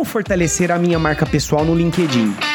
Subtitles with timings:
[0.00, 2.49] Como fortalecer a minha marca pessoal no LinkedIn?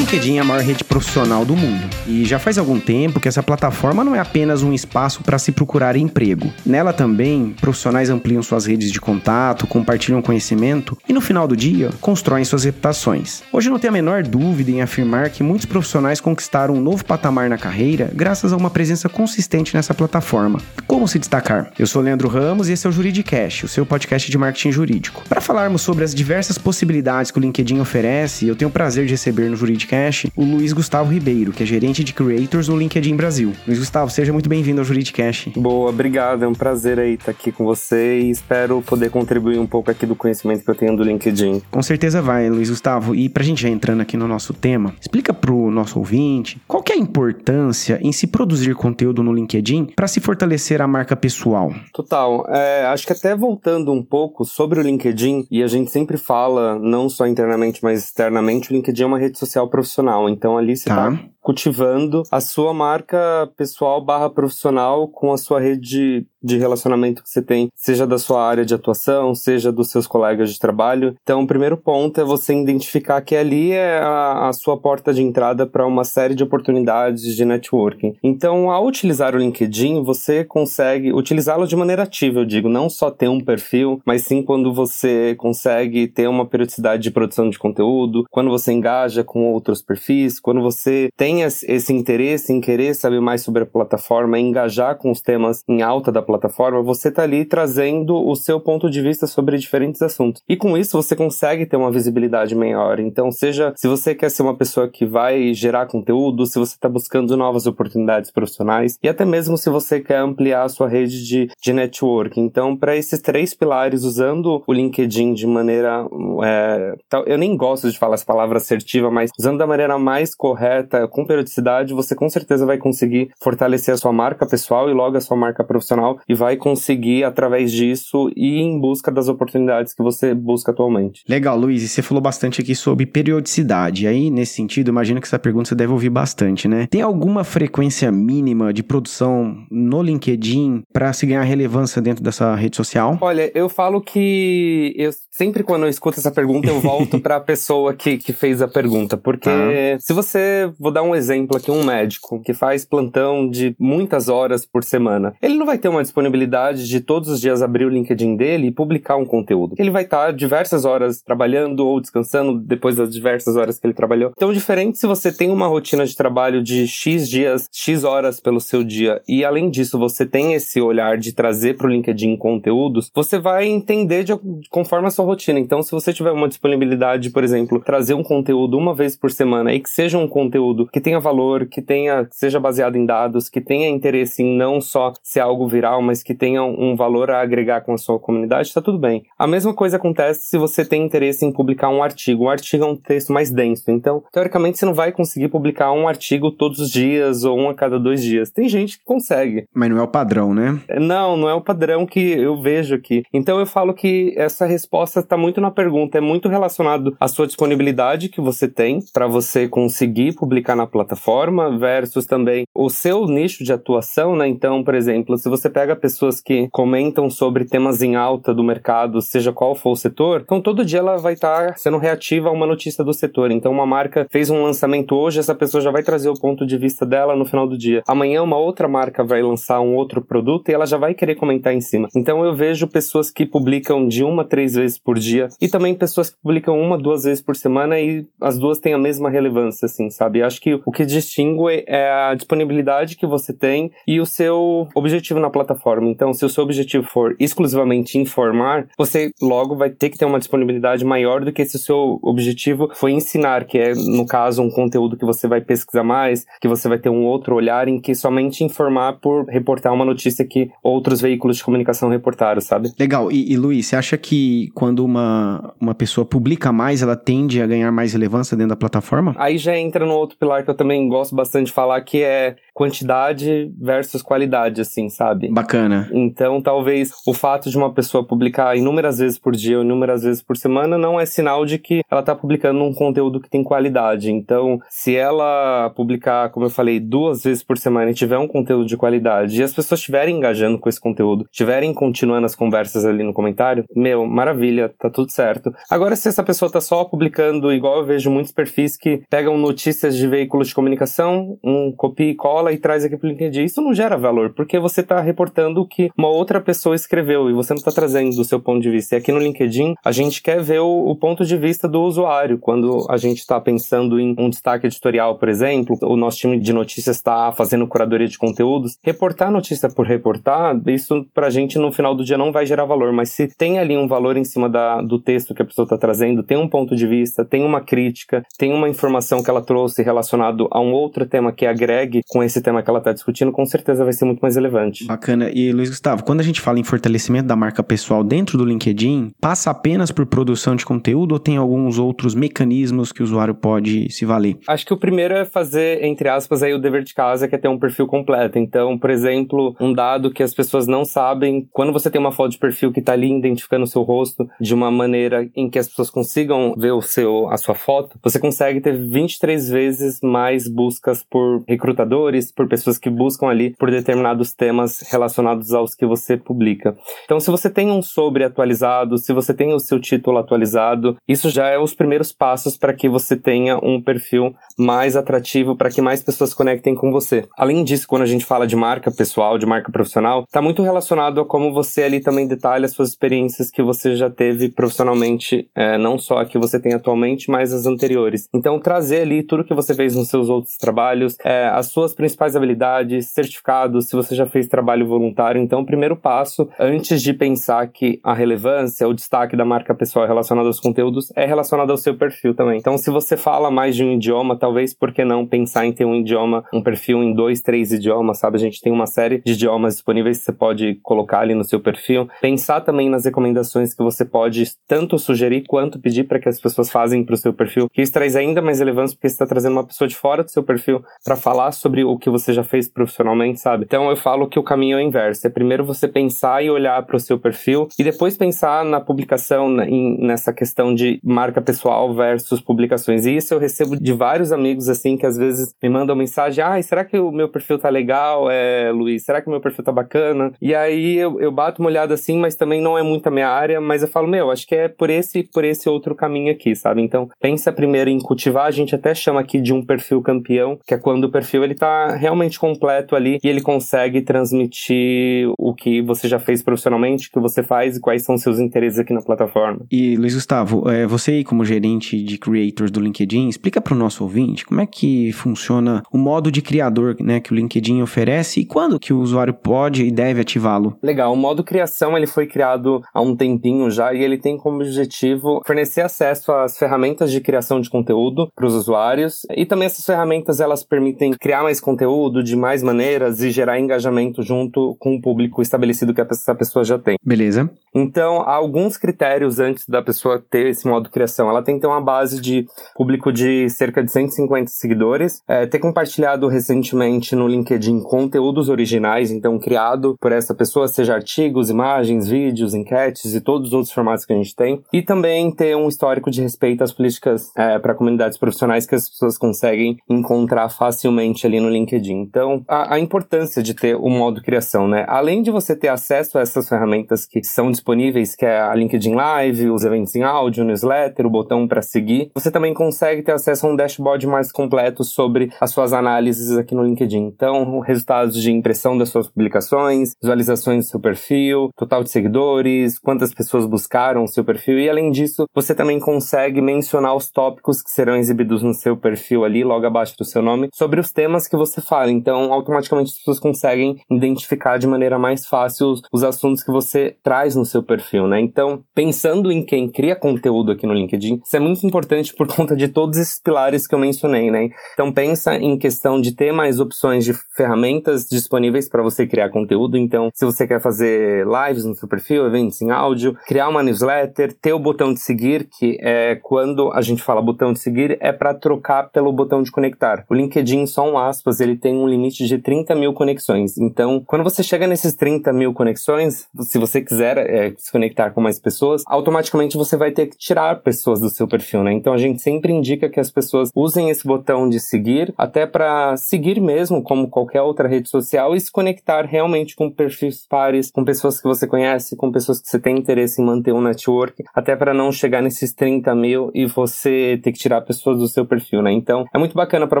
[0.06, 3.42] LinkedIn é a maior rede profissional do mundo e já faz algum tempo que essa
[3.42, 6.52] plataforma não é apenas um espaço para se procurar emprego.
[6.64, 11.90] Nela também, profissionais ampliam suas redes de contato, compartilham conhecimento e no final do dia
[12.00, 13.42] constroem suas reputações.
[13.52, 17.50] Hoje não tenho a menor dúvida em afirmar que muitos profissionais conquistaram um novo patamar
[17.50, 20.60] na carreira graças a uma presença consistente nessa plataforma.
[20.86, 21.72] Como se destacar?
[21.76, 25.24] Eu sou Leandro Ramos e esse é o Juridicast, o seu podcast de marketing jurídico.
[25.28, 29.10] Para falarmos sobre as diversas possibilidades que o LinkedIn oferece, eu tenho o prazer de
[29.10, 33.16] receber no Juridicast Juridicast o Luiz Gustavo Ribeiro, que é gerente de Creators no LinkedIn
[33.16, 33.52] Brasil.
[33.66, 35.50] Luiz Gustavo, seja muito bem-vindo ao Juridicast.
[35.56, 36.44] Boa, obrigado.
[36.44, 40.04] É um prazer aí estar aqui com você e espero poder contribuir um pouco aqui
[40.04, 41.62] do conhecimento que eu tenho do LinkedIn.
[41.70, 43.14] Com certeza vai, Luiz Gustavo.
[43.14, 46.92] E pra gente já entrando aqui no nosso tema, explica pro nosso ouvinte qual que
[46.92, 51.72] é a importância em se produzir conteúdo no LinkedIn para se fortalecer a marca pessoal.
[51.92, 52.46] Total.
[52.50, 56.78] É, acho que até voltando um pouco sobre o LinkedIn, e a gente sempre fala,
[56.78, 60.28] não só internamente, mas externamente, o LinkedIn é uma rede social profissional profissional.
[60.28, 65.60] Então ali você está tá cultivando a sua marca pessoal barra profissional com a sua
[65.60, 70.06] rede de relacionamento que você tem, seja da sua área de atuação, seja dos seus
[70.06, 71.16] colegas de trabalho.
[71.22, 75.22] Então, o primeiro ponto é você identificar que ali é a, a sua porta de
[75.22, 78.14] entrada para uma série de oportunidades de networking.
[78.22, 83.10] Então, ao utilizar o LinkedIn, você consegue utilizá-lo de maneira ativa, eu digo, não só
[83.10, 88.24] ter um perfil, mas sim quando você consegue ter uma periodicidade de produção de conteúdo,
[88.30, 93.42] quando você engaja com outros perfis, quando você tem esse interesse em querer saber mais
[93.42, 98.16] sobre a plataforma, engajar com os temas em alta da plataforma, você está ali trazendo
[98.16, 100.42] o seu ponto de vista sobre diferentes assuntos.
[100.48, 102.98] E com isso você consegue ter uma visibilidade maior.
[103.00, 106.88] Então, seja se você quer ser uma pessoa que vai gerar conteúdo, se você está
[106.88, 111.48] buscando novas oportunidades profissionais e até mesmo se você quer ampliar a sua rede de,
[111.60, 112.40] de network.
[112.40, 116.06] Então, para esses três pilares, usando o LinkedIn de maneira.
[116.44, 116.94] É,
[117.26, 121.25] eu nem gosto de falar essa palavra assertiva, mas usando da maneira mais correta, com
[121.26, 125.36] periodicidade, você com certeza vai conseguir fortalecer a sua marca pessoal e logo a sua
[125.36, 130.72] marca profissional e vai conseguir, através disso, ir em busca das oportunidades que você busca
[130.72, 131.22] atualmente.
[131.28, 134.06] Legal, Luiz, e você falou bastante aqui sobre periodicidade.
[134.06, 136.86] Aí, nesse sentido, imagino que essa pergunta você deve ouvir bastante, né?
[136.90, 142.76] Tem alguma frequência mínima de produção no LinkedIn para se ganhar relevância dentro dessa rede
[142.76, 143.18] social?
[143.20, 147.40] Olha, eu falo que eu sempre quando eu escuto essa pergunta, eu volto para a
[147.42, 149.16] pessoa que, que fez a pergunta.
[149.16, 149.98] Porque ah.
[149.98, 154.64] se você, vou dar um exemplo aqui, um médico que faz plantão de muitas horas
[154.64, 158.36] por semana, ele não vai ter uma disponibilidade de todos os dias abrir o LinkedIn
[158.36, 159.74] dele e publicar um conteúdo.
[159.78, 164.32] Ele vai estar diversas horas trabalhando ou descansando depois das diversas horas que ele trabalhou.
[164.36, 168.60] Então, diferente se você tem uma rotina de trabalho de X dias, X horas pelo
[168.60, 173.10] seu dia e além disso você tem esse olhar de trazer para o LinkedIn conteúdos,
[173.14, 174.32] você vai entender de,
[174.70, 175.58] conforme a sua rotina.
[175.58, 179.72] Então, se você tiver uma disponibilidade, por exemplo, trazer um conteúdo uma vez por semana
[179.72, 183.50] e que seja um conteúdo que tenha valor, que tenha, que seja baseado em dados,
[183.50, 187.42] que tenha interesse em não só ser algo viral mas que tenha um valor a
[187.42, 189.22] agregar com a sua comunidade, está tudo bem.
[189.38, 192.44] A mesma coisa acontece se você tem interesse em publicar um artigo.
[192.44, 196.08] Um artigo é um texto mais denso, então, teoricamente, você não vai conseguir publicar um
[196.08, 198.50] artigo todos os dias ou um a cada dois dias.
[198.50, 199.66] Tem gente que consegue.
[199.74, 200.80] Mas não é o padrão, né?
[200.98, 203.22] Não, não é o padrão que eu vejo aqui.
[203.34, 207.46] Então, eu falo que essa resposta está muito na pergunta, é muito relacionado à sua
[207.46, 213.64] disponibilidade que você tem para você conseguir publicar na plataforma versus também o seu nicho
[213.64, 214.48] de atuação, né?
[214.48, 219.20] Então, por exemplo, se você pega pessoas que comentam sobre temas em alta do mercado,
[219.20, 222.52] seja qual for o setor, então todo dia ela vai estar tá sendo reativa a
[222.52, 223.50] uma notícia do setor.
[223.50, 226.78] Então, uma marca fez um lançamento hoje, essa pessoa já vai trazer o ponto de
[226.78, 228.02] vista dela no final do dia.
[228.06, 231.74] Amanhã, uma outra marca vai lançar um outro produto e ela já vai querer comentar
[231.74, 232.08] em cima.
[232.16, 235.94] Então, eu vejo pessoas que publicam de uma a três vezes por dia e também
[235.94, 239.86] pessoas que publicam uma, duas vezes por semana e as duas têm a mesma relevância,
[239.86, 240.42] assim, sabe?
[240.42, 245.40] Acho que o que distingue é a disponibilidade que você tem e o seu objetivo
[245.40, 246.08] na plataforma.
[246.08, 250.38] Então, se o seu objetivo for exclusivamente informar, você logo vai ter que ter uma
[250.38, 254.70] disponibilidade maior do que se o seu objetivo for ensinar, que é, no caso, um
[254.70, 258.14] conteúdo que você vai pesquisar mais, que você vai ter um outro olhar em que
[258.14, 262.92] somente informar por reportar uma notícia que outros veículos de comunicação reportaram, sabe?
[262.98, 263.30] Legal.
[263.30, 267.66] E, e Luiz, você acha que quando uma, uma pessoa publica mais, ela tende a
[267.66, 269.34] ganhar mais relevância dentro da plataforma?
[269.38, 272.56] Aí já entra no outro pilar que eu também gosto bastante de falar, que é
[272.74, 275.48] quantidade versus qualidade, assim, sabe?
[275.48, 276.10] Bacana.
[276.12, 280.58] Então, talvez o fato de uma pessoa publicar inúmeras vezes por dia, inúmeras vezes por
[280.58, 284.30] semana, não é sinal de que ela está publicando um conteúdo que tem qualidade.
[284.30, 288.86] Então, se ela publicar, como eu falei, duas vezes por semana e tiver um conteúdo
[288.86, 293.22] de qualidade e as pessoas estiverem engajando com esse conteúdo, estiverem continuando as conversas ali
[293.22, 295.72] no comentário, meu, maravilha, tá tudo certo.
[295.90, 300.16] Agora, se essa pessoa tá só publicando, igual eu vejo muitos perfis que pegam notícias
[300.16, 300.26] de
[300.56, 303.64] veículos de comunicação, um copia e cola e traz aqui pro LinkedIn.
[303.64, 307.52] Isso não gera valor, porque você está reportando o que uma outra pessoa escreveu e
[307.52, 309.14] você não está trazendo do seu ponto de vista.
[309.14, 312.58] E aqui no LinkedIn, a gente quer ver o, o ponto de vista do usuário.
[312.58, 316.72] Quando a gente está pensando em um destaque editorial, por exemplo, o nosso time de
[316.72, 322.14] notícias está fazendo curadoria de conteúdos, reportar notícia por reportar, isso pra gente no final
[322.14, 325.02] do dia não vai gerar valor, mas se tem ali um valor em cima da,
[325.02, 328.42] do texto que a pessoa está trazendo, tem um ponto de vista, tem uma crítica,
[328.58, 330.02] tem uma informação que ela trouxe
[330.46, 333.52] relacionado a um outro tema que agregue com esse esse tema que ela está discutindo,
[333.52, 335.04] com certeza vai ser muito mais relevante.
[335.04, 335.50] Bacana.
[335.52, 339.32] E Luiz Gustavo, quando a gente fala em fortalecimento da marca pessoal dentro do LinkedIn,
[339.40, 344.10] passa apenas por produção de conteúdo ou tem alguns outros mecanismos que o usuário pode
[344.10, 344.58] se valer?
[344.66, 347.58] Acho que o primeiro é fazer, entre aspas, aí o dever de casa, que é
[347.58, 348.58] ter um perfil completo.
[348.58, 352.52] Então, por exemplo, um dado que as pessoas não sabem, quando você tem uma foto
[352.52, 355.88] de perfil que está ali identificando o seu rosto de uma maneira em que as
[355.88, 360.35] pessoas consigam ver o seu, a sua foto, você consegue ter 23 vezes mais
[360.68, 366.36] buscas por recrutadores, por pessoas que buscam ali por determinados temas relacionados aos que você
[366.36, 366.96] publica.
[367.24, 371.50] Então, se você tem um sobre atualizado, se você tem o seu título atualizado, isso
[371.50, 376.00] já é os primeiros passos para que você tenha um perfil mais atrativo, para que
[376.00, 377.46] mais pessoas conectem com você.
[377.56, 381.40] Além disso, quando a gente fala de marca pessoal, de marca profissional, está muito relacionado
[381.40, 385.96] a como você ali também detalha as suas experiências que você já teve profissionalmente, é,
[385.98, 388.48] não só a que você tem atualmente, mas as anteriores.
[388.54, 392.56] Então, trazer ali tudo que você fez nos seus outros trabalhos, é, as suas principais
[392.56, 395.60] habilidades, certificados, se você já fez trabalho voluntário.
[395.60, 400.24] Então, o primeiro passo, antes de pensar que a relevância, o destaque da marca pessoal
[400.24, 402.78] é relacionado aos conteúdos, é relacionado ao seu perfil também.
[402.78, 406.04] Então, se você fala mais de um idioma, talvez por que não pensar em ter
[406.04, 408.56] um idioma, um perfil em dois, três idiomas, sabe?
[408.56, 411.80] A gente tem uma série de idiomas disponíveis que você pode colocar ali no seu
[411.80, 412.28] perfil.
[412.40, 416.90] Pensar também nas recomendações que você pode tanto sugerir quanto pedir para que as pessoas
[416.90, 419.72] fazem para o seu perfil, que isso traz ainda mais relevância porque você está trazendo
[419.72, 422.88] uma pessoa de fora do seu perfil para falar sobre o que você já fez
[422.88, 423.84] profissionalmente, sabe?
[423.84, 425.46] Então eu falo que o caminho é o inverso.
[425.46, 429.68] É primeiro você pensar e olhar para o seu perfil e depois pensar na publicação,
[429.68, 433.26] na, em, nessa questão de marca pessoal versus publicações.
[433.26, 436.80] E isso eu recebo de vários amigos, assim, que às vezes me mandam mensagem: ah,
[436.82, 439.24] será que o meu perfil tá legal, é, Luiz?
[439.24, 440.52] Será que o meu perfil tá bacana?
[440.60, 443.48] E aí eu, eu bato uma olhada assim, mas também não é muito a minha
[443.48, 446.74] área, mas eu falo, meu, acho que é por esse, por esse outro caminho aqui,
[446.74, 447.02] sabe?
[447.02, 450.94] Então, pensa primeiro em cultivar, a gente até chama aqui de um perfil campeão, que
[450.94, 456.02] é quando o perfil ele tá realmente completo ali e ele consegue transmitir o que
[456.02, 459.22] você já fez profissionalmente, o que você faz e quais são seus interesses aqui na
[459.22, 459.84] plataforma.
[459.90, 463.96] E Luiz Gustavo, é, você aí como gerente de creators do LinkedIn, explica para o
[463.96, 468.60] nosso ouvinte como é que funciona o modo de criador né, que o LinkedIn oferece
[468.60, 470.98] e quando que o usuário pode e deve ativá-lo.
[471.02, 474.76] Legal, o modo criação ele foi criado há um tempinho já e ele tem como
[474.76, 480.04] objetivo fornecer acesso às ferramentas de criação de conteúdo para os usuários e também essas
[480.04, 485.16] ferramentas elas permitem criar mais conteúdo conteúdo de mais maneiras e gerar engajamento junto com
[485.16, 487.16] o público estabelecido que essa pessoa já tem.
[487.22, 487.70] Beleza.
[487.94, 491.48] Então, há alguns critérios antes da pessoa ter esse modo de criação.
[491.48, 495.78] Ela tem que ter uma base de público de cerca de 150 seguidores, é, ter
[495.78, 502.74] compartilhado recentemente no LinkedIn conteúdos originais, então criado por essa pessoa, seja artigos, imagens, vídeos,
[502.74, 506.30] enquetes e todos os outros formatos que a gente tem, e também ter um histórico
[506.30, 509.75] de respeito às políticas é, para comunidades profissionais que as pessoas conseguem
[510.08, 512.14] encontrar facilmente ali no LinkedIn.
[512.14, 515.04] Então, a, a, importância de ter o modo criação, né?
[515.08, 519.14] Além de você ter acesso a essas ferramentas que são disponíveis, que é a LinkedIn
[519.14, 523.66] Live, os eventos em áudio, newsletter, o botão para seguir, você também consegue ter acesso
[523.66, 527.26] a um dashboard mais completo sobre as suas análises aqui no LinkedIn.
[527.26, 533.32] Então, resultados de impressão das suas publicações, visualizações do seu perfil, total de seguidores, quantas
[533.32, 537.90] pessoas buscaram o seu perfil e além disso, você também consegue mencionar os tópicos que
[537.90, 541.56] serão exibidos no seu perfil ali, logo abaixo do seu nome, sobre os temas que
[541.56, 542.10] você fala.
[542.10, 547.16] Então, automaticamente as pessoas conseguem identificar de maneira mais fácil os, os assuntos que você
[547.22, 548.40] traz no seu perfil, né?
[548.40, 552.76] Então, pensando em quem cria conteúdo aqui no LinkedIn, isso é muito importante por conta
[552.76, 554.68] de todos esses pilares que eu mencionei, né?
[554.94, 559.96] Então, pensa em questão de ter mais opções de ferramentas disponíveis para você criar conteúdo.
[559.96, 564.52] Então, se você quer fazer lives no seu perfil, eventos em áudio, criar uma newsletter,
[564.52, 568.32] ter o botão de seguir, que é quando a gente fala botão de seguir, é
[568.32, 570.24] para trocar pelo botão botão de conectar.
[570.28, 573.78] O LinkedIn, só um aspas, ele tem um limite de 30 mil conexões.
[573.78, 578.40] Então, quando você chega nesses 30 mil conexões, se você quiser é, se conectar com
[578.40, 581.92] mais pessoas, automaticamente você vai ter que tirar pessoas do seu perfil, né?
[581.92, 586.16] Então a gente sempre indica que as pessoas usem esse botão de seguir, até para
[586.16, 591.04] seguir mesmo, como qualquer outra rede social, e se conectar realmente com perfis pares, com
[591.04, 594.76] pessoas que você conhece, com pessoas que você tem interesse em manter um network, até
[594.76, 598.82] para não chegar nesses 30 mil e você ter que tirar pessoas do seu perfil,
[598.82, 598.92] né?
[598.92, 600.00] Então é muito bacana para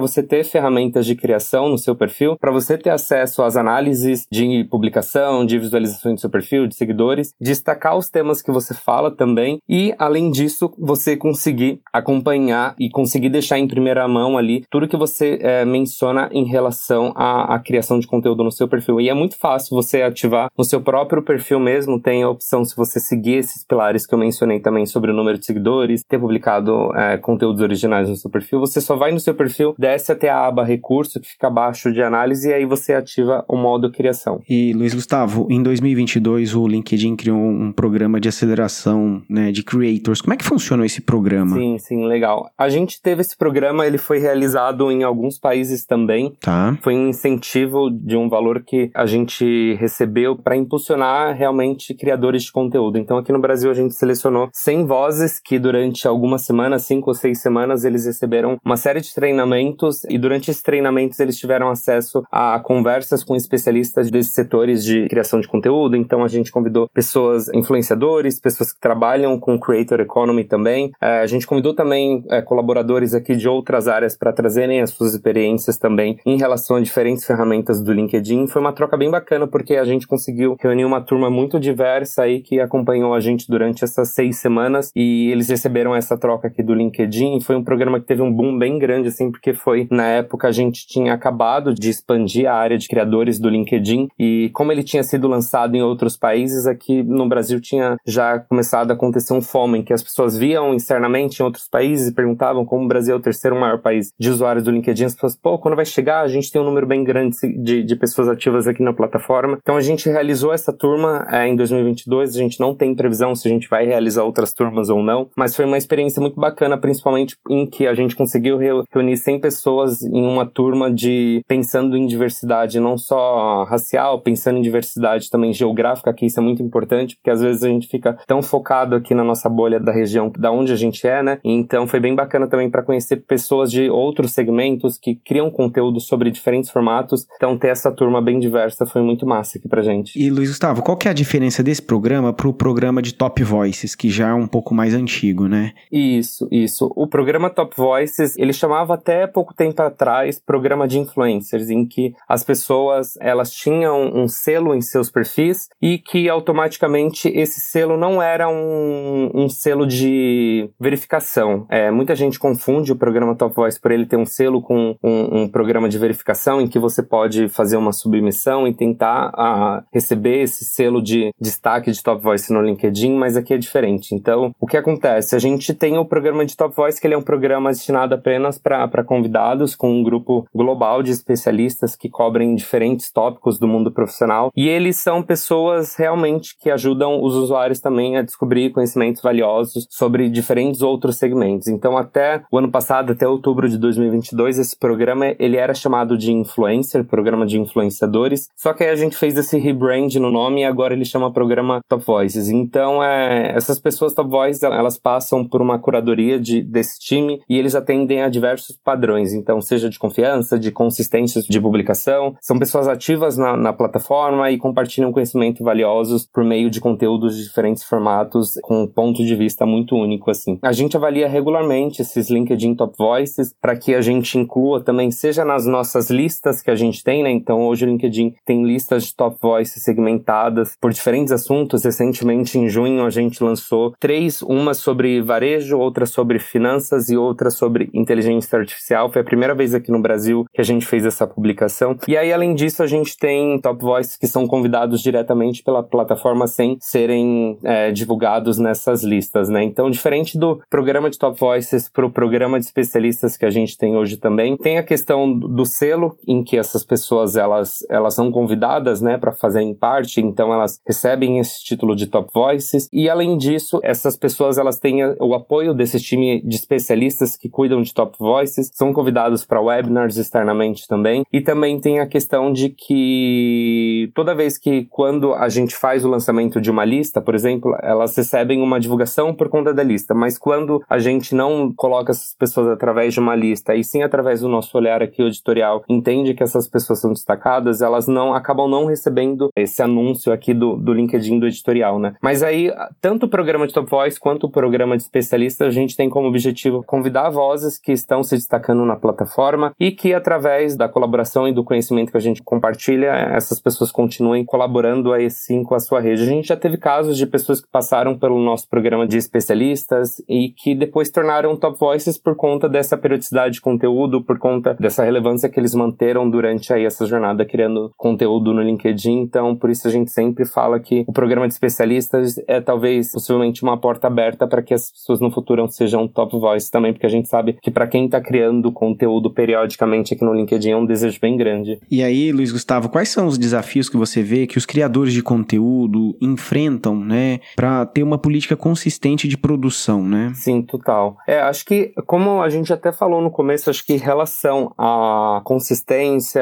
[0.00, 4.64] você ter ferramentas de criação no seu perfil, para você ter acesso às análises de
[4.64, 9.58] publicação, de visualização do seu perfil, de seguidores, destacar os temas que você fala também
[9.68, 14.96] e, além disso, você conseguir acompanhar e conseguir deixar em primeira mão ali tudo que
[14.96, 19.00] você é, menciona em relação à, à, criação de conteúdo no seu perfil.
[19.00, 22.76] E é muito fácil você ativar no seu próprio perfil mesmo, tem a opção se
[22.76, 26.94] você seguir esses pilares que eu mencionei também sobre o número de seguidores, ter publicado
[26.96, 30.46] é, conteúdos originais no seu perfil, você só vai no seu perfil, desce até a
[30.46, 34.40] aba recurso que fica abaixo de análise e aí você ativa o modo criação.
[34.48, 40.20] E Luiz Gustavo, em 2022 o LinkedIn criou um programa de aceleração né, de creators.
[40.20, 41.56] Como é que funciona esse programa?
[41.56, 42.50] Sim, sim, legal.
[42.58, 46.34] A gente teve esse programa, ele foi realizado em alguns países também.
[46.40, 46.76] Tá.
[46.82, 52.52] Foi um incentivo de um valor que a gente recebeu para impulsionar realmente criadores de
[52.52, 52.98] conteúdo.
[52.98, 57.14] Então aqui no Brasil a gente selecionou 100 vozes que durante algumas semanas, 5 ou
[57.14, 62.24] 6 semanas, eles receberam uma série de treinamentos e durante esses treinamentos eles tiveram acesso
[62.30, 65.96] a conversas com especialistas desses setores de criação de conteúdo.
[65.96, 70.90] Então a gente convidou pessoas influenciadores, pessoas que trabalham com creator economy também.
[71.00, 75.14] É, a gente convidou também é, colaboradores aqui de outras áreas para trazerem as suas
[75.14, 78.48] experiências também em relação a diferentes ferramentas do LinkedIn.
[78.48, 82.40] Foi uma troca bem bacana porque a gente conseguiu reunir uma turma muito diversa aí
[82.40, 86.74] que acompanhou a gente durante essas seis semanas e eles receberam essa troca aqui do
[86.74, 87.40] LinkedIn.
[87.40, 90.52] Foi um programa que teve um boom bem grande assim porque foi na época a
[90.52, 95.02] gente tinha acabado de expandir a área de criadores do LinkedIn e como ele tinha
[95.02, 99.82] sido lançado em outros países aqui no Brasil tinha já começado a acontecer um fome,
[99.82, 103.22] que as pessoas viam externamente em outros países e perguntavam como o Brasil é o
[103.22, 105.04] terceiro maior país de usuários do LinkedIn.
[105.04, 107.96] As pessoas, pô, quando vai chegar, a gente tem um número bem grande de, de
[107.96, 109.58] pessoas ativas aqui na plataforma.
[109.60, 112.34] Então a gente realizou essa turma é, em 2022.
[112.34, 115.54] A gente não tem previsão se a gente vai realizar outras turmas ou não, mas
[115.54, 120.22] foi uma experiência muito bacana, principalmente em que a gente conseguiu reunir 100 pessoas em
[120.22, 126.26] uma turma de pensando em diversidade, não só racial, pensando em diversidade também geográfica, que
[126.26, 129.48] isso é muito importante, porque às vezes a gente fica tão focado aqui na nossa
[129.48, 131.38] bolha da região da onde a gente é, né?
[131.48, 136.30] Então foi bem bacana também para conhecer pessoas de outros segmentos que criam conteúdo sobre
[136.30, 137.26] diferentes formatos.
[137.36, 140.18] Então ter essa turma bem diversa foi muito massa aqui pra gente.
[140.18, 143.94] E Luiz Gustavo, qual que é a diferença desse programa pro programa de Top Voices,
[143.94, 145.72] que já é um pouco mais antigo, né?
[145.92, 146.92] Isso, isso.
[146.96, 152.12] O programa Top Voices, ele chamava até pouco tempo atrás programa de influencers, em que
[152.28, 158.20] as pessoas, elas tinham um selo em seus perfis e que automaticamente esse selo não
[158.20, 161.35] era um, um selo de verificação.
[161.68, 165.42] É, muita gente confunde o programa Top Voice por ele ter um selo com um,
[165.42, 170.42] um programa de verificação em que você pode fazer uma submissão e tentar a, receber
[170.42, 174.14] esse selo de destaque de Top Voice no LinkedIn, mas aqui é diferente.
[174.14, 175.36] Então, o que acontece?
[175.36, 178.58] A gente tem o programa de Top Voice, que ele é um programa destinado apenas
[178.58, 184.50] para convidados, com um grupo global de especialistas que cobrem diferentes tópicos do mundo profissional.
[184.56, 190.28] E eles são pessoas realmente que ajudam os usuários também a descobrir conhecimentos valiosos sobre
[190.28, 191.25] diferentes outros segmentos.
[191.68, 196.32] Então, até o ano passado, até outubro de 2022, esse programa ele era chamado de
[196.32, 198.48] Influencer, programa de influenciadores.
[198.56, 201.80] Só que aí a gente fez esse rebrand no nome e agora ele chama programa
[201.88, 202.48] Top Voices.
[202.48, 207.58] Então, é, essas pessoas Top Voices, elas passam por uma curadoria de, desse time e
[207.58, 209.32] eles atendem a diversos padrões.
[209.32, 214.58] Então, seja de confiança, de consistência de publicação, são pessoas ativas na, na plataforma e
[214.58, 219.64] compartilham conhecimento valiosos por meio de conteúdos de diferentes formatos com um ponto de vista
[219.64, 220.58] muito único assim.
[220.62, 225.44] A gente avalia regularmente esses LinkedIn Top Voices para que a gente inclua também seja
[225.44, 227.30] nas nossas listas que a gente tem, né?
[227.30, 231.84] Então hoje o LinkedIn tem listas de Top Voices segmentadas por diferentes assuntos.
[231.84, 237.50] Recentemente em junho a gente lançou três, uma sobre varejo, outra sobre finanças e outra
[237.50, 239.10] sobre inteligência artificial.
[239.10, 241.96] Foi a primeira vez aqui no Brasil que a gente fez essa publicação.
[242.06, 246.46] E aí além disso a gente tem Top Voices que são convidados diretamente pela plataforma
[246.46, 249.62] sem serem é, divulgados nessas listas, né?
[249.62, 253.76] Então, diferente do programa de Top Voices para o programa de especialistas que a gente
[253.76, 258.30] tem hoje também, tem a questão do selo em que essas pessoas elas, elas são
[258.30, 263.36] convidadas, né, para fazerem parte, então elas recebem esse título de Top Voices e além
[263.36, 268.16] disso, essas pessoas elas têm o apoio desse time de especialistas que cuidam de Top
[268.18, 271.24] Voices voices, são convidados para webinars externamente também.
[271.32, 276.08] E também tem a questão de que toda vez que quando a gente faz o
[276.08, 280.38] lançamento de uma lista, por exemplo, elas recebem uma divulgação por conta da lista, mas
[280.38, 284.48] quando a gente não coloca essas pessoas através de uma lista e sim através do
[284.48, 289.48] nosso olhar aqui editorial, entende que essas pessoas são destacadas, elas não acabam não recebendo
[289.56, 292.14] esse anúncio aqui do, do LinkedIn do editorial, né?
[292.22, 295.96] Mas aí, tanto o programa de Top Voice quanto o programa de especialistas, a gente
[295.96, 300.88] tem como objetivo convidar vozes que estão se destacando na plataforma e que através da
[300.88, 305.74] colaboração e do conhecimento que a gente compartilha, essas pessoas continuem colaborando aí sim com
[305.74, 306.22] a sua rede.
[306.22, 310.50] A gente já teve casos de pessoas que passaram pelo nosso programa de especialistas e
[310.50, 315.48] que depois tornaram top voices por conta dessa periodicidade de conteúdo, por conta dessa relevância
[315.48, 319.20] que eles manteram durante aí essa jornada criando conteúdo no LinkedIn.
[319.20, 323.62] Então, por isso a gente sempre fala que o programa de especialistas é talvez possivelmente
[323.62, 327.10] uma porta aberta para que as pessoas no futuro sejam top voice também, porque a
[327.10, 331.18] gente sabe que para quem está criando conteúdo periodicamente aqui no LinkedIn é um desejo
[331.20, 331.80] bem grande.
[331.90, 335.22] E aí, Luiz Gustavo, quais são os desafios que você vê que os criadores de
[335.22, 340.32] conteúdo enfrentam, né, para ter uma política consistente de produção, né?
[340.34, 341.16] Sim, total.
[341.26, 345.40] É, acho que como a gente até falou no começo, acho que em relação à
[345.44, 346.40] consistência,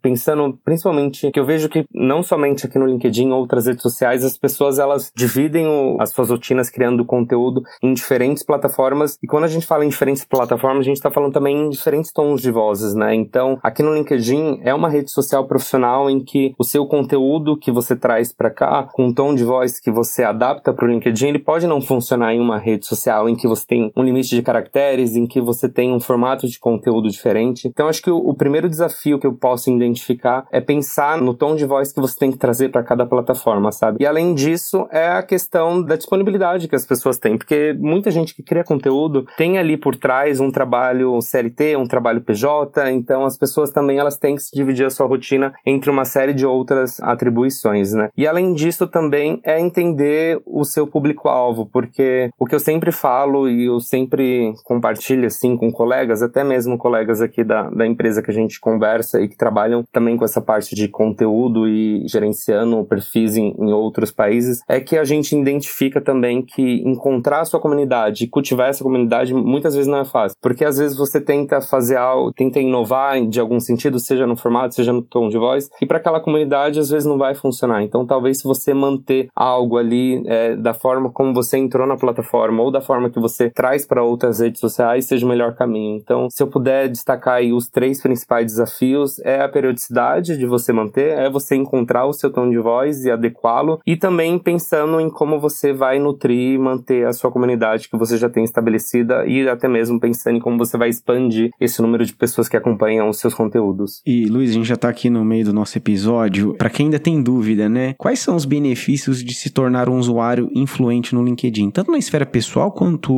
[0.00, 4.36] pensando principalmente que eu vejo que não somente aqui no LinkedIn, outras redes sociais, as
[4.36, 9.18] pessoas elas dividem o, as suas rotinas criando conteúdo em diferentes plataformas.
[9.22, 12.12] E quando a gente fala em diferentes plataformas, a gente está falando também em diferentes
[12.12, 13.14] tons de vozes, né?
[13.14, 17.70] Então, aqui no LinkedIn é uma rede social profissional em que o seu conteúdo que
[17.70, 21.28] você traz para cá, com um tom de voz que você adapta para o LinkedIn,
[21.28, 24.42] ele pode não funcionar em uma rede social em que você tem um limite de
[24.42, 27.68] caracteres, em que você tem um formato de conteúdo diferente.
[27.68, 31.54] Então, acho que o, o primeiro desafio que eu posso identificar é pensar no tom
[31.54, 33.98] de voz que você tem que trazer para cada plataforma, sabe?
[34.00, 38.34] E além disso, é a questão da disponibilidade que as pessoas têm, porque muita gente
[38.34, 43.36] que cria conteúdo tem ali por trás um trabalho CLT, um trabalho PJ, então as
[43.36, 47.00] pessoas também elas têm que se dividir a sua rotina entre uma série de outras
[47.00, 48.08] atribuições, né?
[48.16, 53.43] E além disso também é entender o seu público-alvo, porque o que eu sempre falo
[53.48, 58.30] e eu sempre compartilho assim com colegas, até mesmo colegas aqui da, da empresa que
[58.30, 63.36] a gente conversa e que trabalham também com essa parte de conteúdo e gerenciando perfis
[63.36, 68.24] em, em outros países, é que a gente identifica também que encontrar a sua comunidade
[68.24, 71.96] e cultivar essa comunidade muitas vezes não é fácil, porque às vezes você tenta fazer
[71.96, 75.86] algo, tenta inovar de algum sentido, seja no formato, seja no tom de voz, e
[75.86, 77.82] para aquela comunidade às vezes não vai funcionar.
[77.82, 82.62] Então talvez se você manter algo ali é, da forma como você entrou na plataforma
[82.62, 85.96] ou da forma que você traz para outras redes sociais, seja o melhor caminho.
[85.96, 90.72] Então, se eu puder destacar aí os três principais desafios, é a periodicidade de você
[90.72, 95.10] manter, é você encontrar o seu tom de voz e adequá-lo, e também pensando em
[95.10, 99.48] como você vai nutrir e manter a sua comunidade que você já tem estabelecida e
[99.48, 103.18] até mesmo pensando em como você vai expandir esse número de pessoas que acompanham os
[103.18, 104.02] seus conteúdos.
[104.06, 106.54] E Luiz, a gente já tá aqui no meio do nosso episódio.
[106.54, 107.94] Para quem ainda tem dúvida, né?
[107.98, 112.26] Quais são os benefícios de se tornar um usuário influente no LinkedIn, tanto na esfera
[112.26, 113.12] pessoal quanto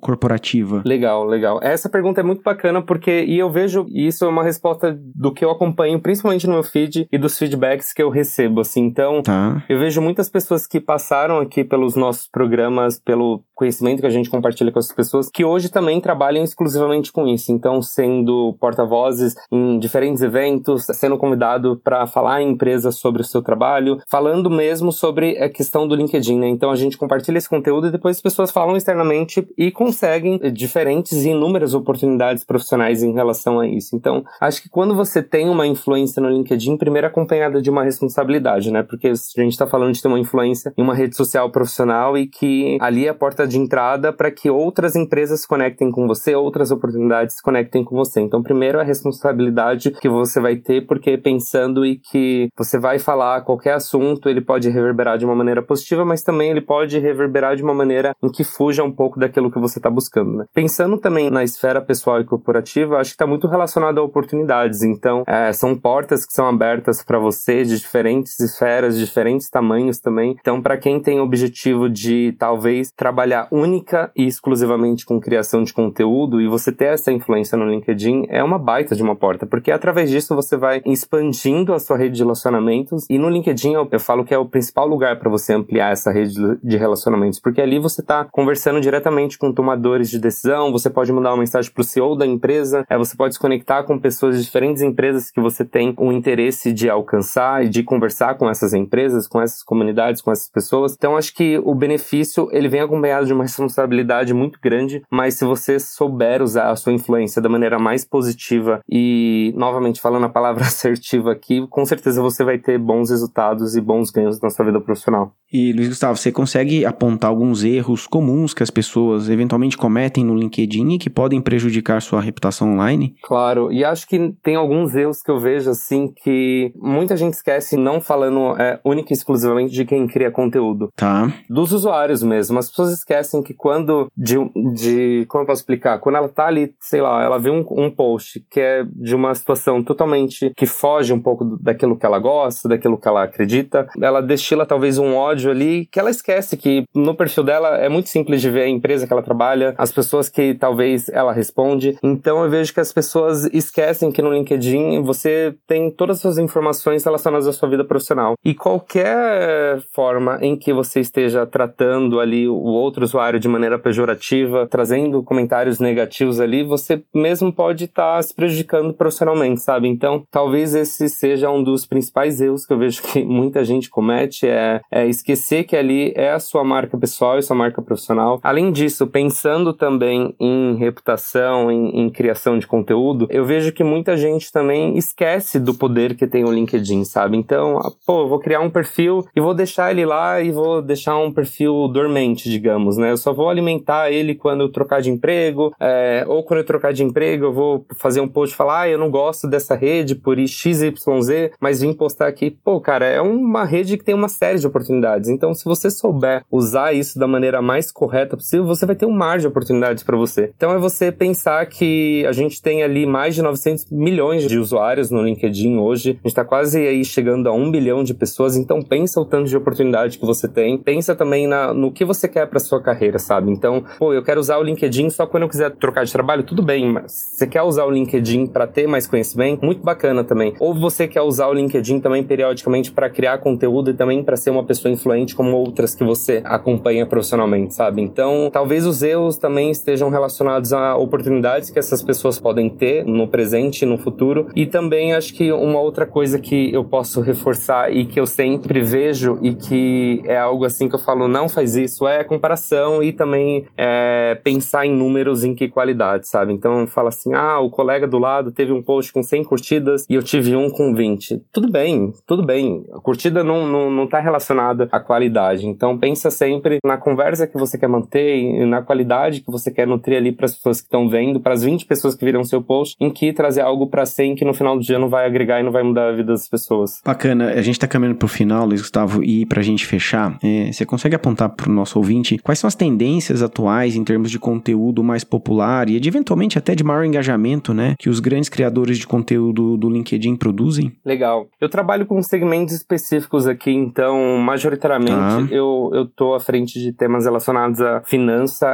[0.00, 0.82] corporativa?
[0.84, 1.58] Legal, legal.
[1.62, 5.44] Essa pergunta é muito bacana porque e eu vejo isso é uma resposta do que
[5.44, 8.82] eu acompanho, principalmente no meu feed e dos feedbacks que eu recebo, assim.
[8.82, 9.64] Então, tá.
[9.68, 14.30] eu vejo muitas pessoas que passaram aqui pelos nossos programas, pelo conhecimento que a gente
[14.30, 17.50] compartilha com essas pessoas, que hoje também trabalham exclusivamente com isso.
[17.50, 23.42] Então, sendo porta-vozes em diferentes eventos, sendo convidado para falar em empresas sobre o seu
[23.42, 26.48] trabalho, falando mesmo sobre a questão do LinkedIn, né?
[26.48, 31.24] Então, a gente compartilha esse conteúdo e depois as pessoas falam externamente e conseguem diferentes
[31.24, 33.96] e inúmeras oportunidades profissionais em relação a isso.
[33.96, 38.70] Então, acho que quando você tem uma influência no LinkedIn, primeiro acompanhada de uma responsabilidade,
[38.70, 38.82] né?
[38.82, 42.26] Porque a gente está falando de ter uma influência em uma rede social profissional e
[42.26, 46.34] que ali é a porta de entrada para que outras empresas se conectem com você,
[46.34, 48.20] outras oportunidades se conectem com você.
[48.20, 53.42] Então, primeiro a responsabilidade que você vai ter, porque pensando e que você vai falar
[53.42, 57.62] qualquer assunto, ele pode reverberar de uma maneira positiva, mas também ele pode reverberar de
[57.62, 60.38] uma maneira em que fuja um pouco daquilo que você está buscando.
[60.38, 60.44] Né?
[60.54, 64.82] Pensando também na esfera pessoal e corporativa, acho que está muito relacionado a oportunidades.
[64.82, 70.36] Então, é, são portas que são abertas para você de diferentes esferas, diferentes tamanhos também.
[70.40, 75.72] Então, para quem tem o objetivo de talvez trabalhar única e exclusivamente com criação de
[75.72, 79.70] conteúdo e você ter essa influência no LinkedIn, é uma baita de uma porta, porque
[79.70, 84.00] através disso você vai expandindo a sua rede de relacionamentos e no LinkedIn eu, eu
[84.00, 87.78] falo que é o principal lugar para você ampliar essa rede de relacionamentos, porque ali
[87.78, 91.84] você está conversando diretamente com tomadores de decisão, você pode mandar uma mensagem para o
[91.84, 95.64] CEO da empresa, é, você pode se conectar com pessoas de diferentes empresas que você
[95.64, 100.30] tem o interesse de alcançar e de conversar com essas empresas, com essas comunidades, com
[100.30, 100.94] essas pessoas.
[100.94, 105.44] Então acho que o benefício ele vem acompanhado de uma responsabilidade muito grande, mas se
[105.44, 110.62] você souber usar a sua influência da maneira mais positiva e, novamente falando a palavra
[110.66, 114.80] assertiva aqui, com certeza você vai ter bons resultados e bons ganhos na sua vida
[114.80, 115.32] profissional.
[115.52, 120.34] E, Luiz Gustavo, você consegue apontar alguns erros comuns que as pessoas eventualmente cometem no
[120.34, 123.14] LinkedIn e que podem prejudicar sua reputação online?
[123.22, 127.76] Claro, e acho que tem alguns erros que eu vejo assim que muita gente esquece,
[127.76, 130.90] não falando é, única e exclusivamente de quem cria conteúdo.
[130.94, 131.32] Tá.
[131.48, 132.58] Dos usuários mesmo.
[132.58, 134.36] As pessoas esquecem que quando de,
[134.74, 135.98] de como eu posso explicar?
[135.98, 139.34] Quando ela tá ali, sei lá, ela vê um, um post que é de uma
[139.34, 144.20] situação totalmente que foge um pouco daquilo que ela gosta, daquilo que ela acredita, ela
[144.20, 148.40] destila talvez um ódio ali que ela esquece que no perfil dela é muito simples
[148.40, 151.98] de ver a empresa que ela trabalha, as pessoas que talvez ela responde.
[152.02, 156.38] Então eu vejo que as pessoas esquecem que no LinkedIn você tem todas as suas
[156.38, 158.34] informações relacionadas à sua vida profissional.
[158.44, 164.68] E qualquer forma em que você esteja tratando ali o outro usuário de maneira pejorativa,
[164.68, 169.88] trazendo comentários negativos ali, você mesmo pode estar tá se prejudicando profissionalmente, sabe?
[169.88, 174.46] Então, talvez esse seja um dos principais erros que eu vejo que muita gente comete,
[174.46, 178.38] é, é esquecer que ali é a sua marca pessoal e sua marca profissional.
[178.42, 184.16] Além disso, pensando também em reputação, em, em criação de conteúdo, eu vejo que muita
[184.16, 187.36] gente também esquece do poder que tem o LinkedIn, sabe?
[187.36, 190.82] Então, ah, pô, eu vou criar um perfil e vou deixar ele lá e vou
[190.82, 193.10] deixar um perfil dormente, digamos, né?
[193.10, 196.92] Eu só vou alimentar ele quando eu trocar de emprego, é, ou quando eu trocar
[196.92, 200.14] de emprego, eu vou fazer um post e falar, ah, eu não gosto dessa rede
[200.14, 202.50] por XYZ, mas vim postar aqui.
[202.62, 205.30] Pô, cara, é uma rede que tem uma série de oportunidades.
[205.30, 209.12] Então, se você souber usar isso da maneira mais correta possível, você vai ter um
[209.12, 210.52] mar de oportunidades para você.
[210.56, 215.10] Então, é você pensar que a gente tem ali mais de 900 milhões de usuários
[215.10, 216.10] no LinkedIn hoje.
[216.10, 218.56] A gente está quase aí chegando a um bilhão de pessoas.
[218.56, 220.76] Então, pensa o tanto de oportunidade que você tem.
[220.78, 223.50] Pensa também na, no que você quer para sua carreira, sabe?
[223.50, 226.62] Então, pô, eu quero usar o LinkedIn só quando eu quiser trocar de trabalho, tudo
[226.62, 229.64] bem, mas você quer usar o LinkedIn para ter mais conhecimento?
[229.64, 230.54] Muito bacana também.
[230.58, 234.50] Ou você quer usar o LinkedIn também periodicamente para criar conteúdo e também para ser
[234.50, 238.02] uma pessoa influente como outras que você acompanha profissionalmente, sabe?
[238.02, 243.28] Então, talvez os erros também estejam relacionados a oportunidades que essas pessoas podem ter no
[243.28, 244.48] presente e no futuro.
[244.56, 248.80] E também acho que uma outra coisa que eu posso reforçar e que eu sempre
[248.80, 253.12] vejo e que é algo assim que eu falo, não faz isso, é comparação e
[253.12, 256.54] também é, pensar em números em que qualidade, sabe?
[256.54, 260.14] Então, fala assim, ah, o colega do lado teve um post com 100 curtidas e
[260.14, 261.42] eu tive um com 20.
[261.52, 262.86] Tudo bem, tudo bem.
[262.94, 265.66] A curtida não, não, não tá relacionada à qualidade.
[265.66, 269.86] Então, pensa sempre na conversa que você quer manter e na qualidade que você quer
[269.86, 272.62] nutrir ali para as pessoas que estão vendo, para as 20 pessoas que viram seu
[272.62, 275.60] post, em que trazer algo para 100 que no final do dia não vai agregar
[275.60, 277.00] e não vai mudar a vida das pessoas.
[277.04, 277.50] Bacana.
[277.50, 281.14] A gente tá caminhando pro final, Luiz Gustavo, e pra gente fechar, é, você consegue
[281.14, 285.88] apontar pro nosso ouvinte quais são as tendências atuais em termos de conteúdo mais popular
[285.88, 289.88] e de eventualmente até de maior engajamento, né, que os grandes criadores de conteúdo do
[289.88, 290.92] LinkedIn produzem?
[291.04, 291.48] Legal.
[291.60, 295.46] Eu trabalho com segmentos específicos aqui, então, majoritariamente, ah.
[295.50, 298.00] eu, eu tô à frente de temas relacionados a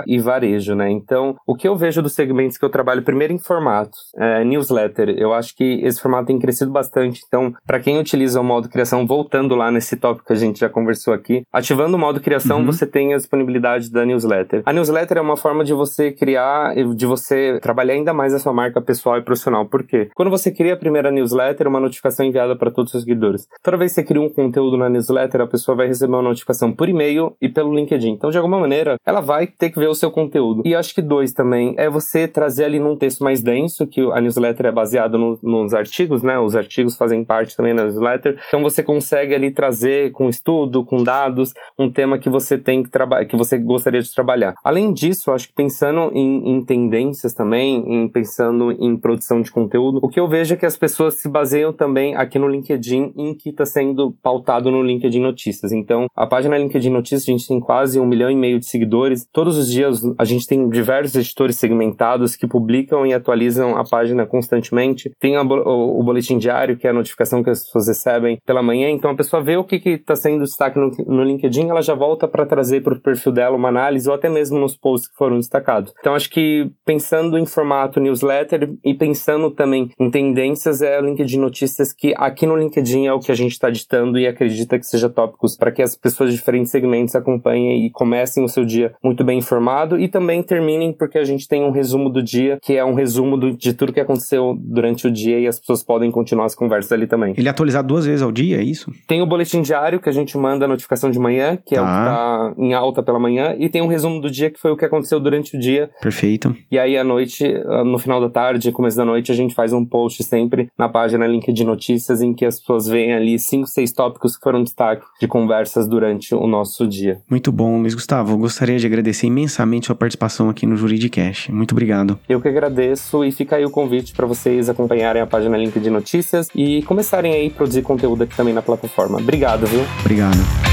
[0.06, 0.90] e varejo, né?
[0.90, 5.10] Então, o que eu vejo dos segmentos que eu trabalho, primeiro em formatos, é, newsletter.
[5.10, 7.22] Eu acho que esse formato tem crescido bastante.
[7.26, 10.68] Então, para quem utiliza o modo criação, voltando lá nesse tópico que a gente já
[10.68, 12.66] conversou aqui, ativando o modo criação, uhum.
[12.66, 14.62] você tem a disponibilidade da newsletter.
[14.64, 18.52] A newsletter é uma forma de você criar, de você trabalhar ainda mais a sua
[18.52, 19.66] marca pessoal e profissional.
[19.66, 20.10] Por quê?
[20.14, 23.48] Quando você cria a primeira newsletter, uma notificação enviada para todos os seus seguidores.
[23.62, 26.72] Toda vez que você cria um conteúdo na newsletter, a pessoa vai receber uma notificação
[26.72, 28.10] por e-mail e pelo LinkedIn.
[28.10, 30.62] Então, de alguma maneira, ela vai ter que ver o seu conteúdo.
[30.64, 34.20] E acho que dois também é você trazer ali num texto mais denso, que a
[34.20, 36.38] newsletter é baseada no, nos artigos, né?
[36.38, 38.38] Os artigos fazem parte também da newsletter.
[38.48, 42.90] Então, você consegue ali trazer com estudo, com dados, um tema que você tem que
[42.90, 44.54] trabalhar, que você gostaria de trabalhar.
[44.64, 50.00] Além disso, acho que pensando em, em tendências também, em pensando em produção de conteúdo,
[50.02, 53.34] o que eu vejo é que as pessoas se baseiam também aqui no LinkedIn em
[53.34, 55.72] que está sendo pautado no LinkedIn Notícias.
[55.72, 59.26] Então, a página LinkedIn Notícias, a gente tem quase um milhão e meio de seguidores.
[59.42, 64.24] Todos os dias a gente tem diversos editores segmentados que publicam e atualizam a página
[64.24, 65.10] constantemente.
[65.18, 68.62] Tem a, o, o, boletim diário, que é a notificação que as pessoas recebem pela
[68.62, 68.88] manhã.
[68.88, 72.28] Então, a pessoa vê o que está sendo destaque no, no LinkedIn, ela já volta
[72.28, 75.40] para trazer para o perfil dela uma análise ou até mesmo nos posts que foram
[75.40, 75.92] destacados.
[75.98, 81.40] Então, acho que pensando em formato newsletter e pensando também em tendências, é o LinkedIn
[81.40, 84.86] Notícias que aqui no LinkedIn é o que a gente está ditando e acredita que
[84.86, 88.94] seja tópicos para que as pessoas de diferentes segmentos acompanhem e comecem o seu dia
[89.02, 92.76] muito bem informado e também terminem porque a gente tem um resumo do dia, que
[92.76, 96.10] é um resumo do, de tudo que aconteceu durante o dia e as pessoas podem
[96.10, 97.34] continuar as conversas ali também.
[97.36, 98.90] Ele é atualizado duas vezes ao dia, é isso?
[99.06, 101.80] Tem o boletim diário que a gente manda a notificação de manhã, que tá.
[101.80, 104.60] é o que tá em alta pela manhã, e tem um resumo do dia que
[104.60, 105.90] foi o que aconteceu durante o dia.
[106.00, 106.54] Perfeito.
[106.70, 109.72] E aí à noite, ah, no final da tarde, começo da noite, a gente faz
[109.72, 113.92] um post sempre na página LinkedIn Notícias em que as pessoas veem ali cinco, seis
[113.92, 117.20] tópicos que foram destaque de conversas durante o nosso dia.
[117.30, 118.36] Muito bom, Luiz Gustavo.
[118.36, 121.52] Gostaria de agradecer imensamente sua participação aqui no Juridicast.
[121.52, 122.18] Muito obrigado.
[122.28, 126.48] Eu que agradeço e fica aí o convite para vocês acompanharem a página LinkedIn Notícias
[126.54, 129.18] e começarem aí a produzir conteúdo aqui também na plataforma.
[129.18, 129.82] Obrigado, viu?
[130.00, 130.71] Obrigado.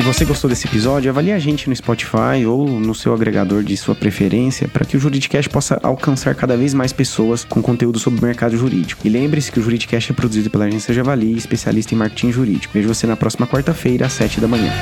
[0.00, 3.76] Se você gostou desse episódio, avalie a gente no Spotify ou no seu agregador de
[3.76, 8.18] sua preferência para que o Juridicast possa alcançar cada vez mais pessoas com conteúdo sobre
[8.18, 9.06] o mercado jurídico.
[9.06, 12.72] E lembre-se que o Juridicast é produzido pela agência Javali, especialista em marketing jurídico.
[12.72, 14.72] Vejo você na próxima quarta-feira, às 7 da manhã.